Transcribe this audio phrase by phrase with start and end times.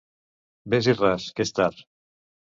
[0.75, 1.87] Ves-hi ras, que és tard!